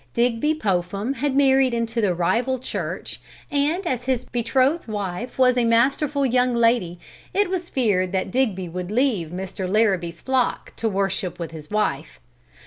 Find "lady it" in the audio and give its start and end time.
6.55-7.51